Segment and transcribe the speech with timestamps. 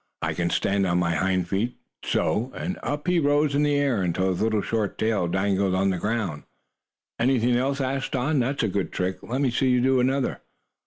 [0.23, 4.01] "I can stand on my hind feet so!" and up he rose in the air,
[4.01, 6.45] until his little short tail dangled on the ground.
[7.19, 8.39] "Anything else?" asked Don.
[8.39, 9.21] "That's a good trick.
[9.21, 10.41] Let me see you do another."